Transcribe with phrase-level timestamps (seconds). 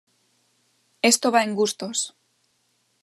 [1.11, 2.05] Esto va en gustos.